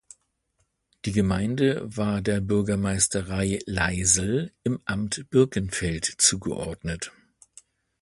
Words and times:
Die 1.05 1.11
Gemeinde 1.11 1.79
war 1.85 2.21
der 2.23 2.41
Bürgermeisterei 2.41 3.59
Leisel 3.67 4.51
im 4.63 4.79
Amt 4.83 5.29
Birkenfeld 5.29 6.15
zugeordnet. 6.17 7.11